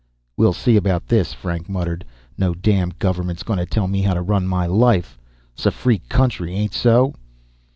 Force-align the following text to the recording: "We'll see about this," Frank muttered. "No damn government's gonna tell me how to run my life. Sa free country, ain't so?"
"We'll 0.35 0.51
see 0.53 0.77
about 0.77 1.05
this," 1.05 1.31
Frank 1.31 1.69
muttered. 1.69 2.05
"No 2.35 2.55
damn 2.55 2.89
government's 2.97 3.43
gonna 3.43 3.67
tell 3.67 3.87
me 3.87 4.01
how 4.01 4.15
to 4.15 4.23
run 4.23 4.47
my 4.47 4.65
life. 4.65 5.15
Sa 5.53 5.69
free 5.69 5.99
country, 5.99 6.55
ain't 6.55 6.73
so?" 6.73 7.13